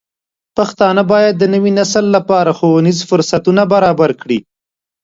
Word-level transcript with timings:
پښتانه 0.57 1.01
بايد 1.11 1.33
د 1.37 1.43
نوي 1.53 1.71
نسل 1.79 2.05
لپاره 2.15 2.51
ښوونیز 2.57 2.99
فرصتونه 3.09 3.61
برابر 3.73 4.11
کړي. 4.21 4.39